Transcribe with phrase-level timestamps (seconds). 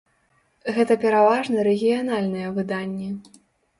[0.77, 3.11] Гэта пераважна рэгіянальныя выданні.